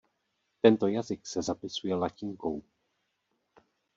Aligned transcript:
Tento 0.61 0.87
jazyk 0.87 1.27
se 1.27 1.41
zapisuje 1.41 1.95
latinkou. 1.95 2.61